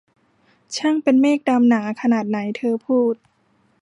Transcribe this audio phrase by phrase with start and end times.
[0.75, 3.15] ช่างเป็นเมฆดำหนาขนาดไหน!' เธอพูด